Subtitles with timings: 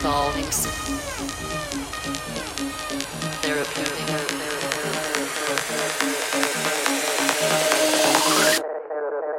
[0.00, 0.08] The
[3.42, 4.08] therapeutic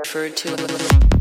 [0.04, 1.21] referred to